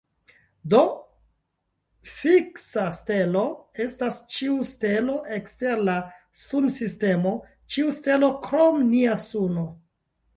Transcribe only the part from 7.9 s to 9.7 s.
stelo krom nia suno.